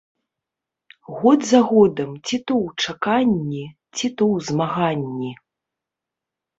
Год 1.17 1.39
за 1.49 1.59
годам 1.73 2.17
ці 2.25 2.37
то 2.49 2.53
ў 2.65 2.87
чаканні, 2.87 3.65
ці 3.99 4.05
то 4.17 4.23
ў 4.33 4.51
змаганні. 4.51 5.31